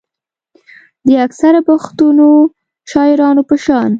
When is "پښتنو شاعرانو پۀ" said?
1.69-3.55